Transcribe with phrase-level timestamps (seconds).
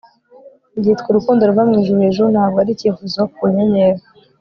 [0.79, 4.01] byitwa urukundo ruva mwijuru hejuru ntabwo ari icyifuzo ku nyenyeri